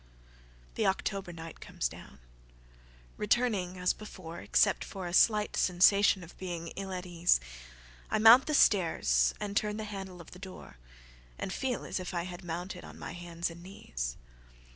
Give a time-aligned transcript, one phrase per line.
[0.77, 2.17] IIIThe October night comes down;
[3.17, 9.35] returning as beforeExcept for a slight sensation of being ill at easeI mount the stairs
[9.39, 13.11] and turn the handle of the doorAnd feel as if I had mounted on my
[13.11, 14.17] hands and knees.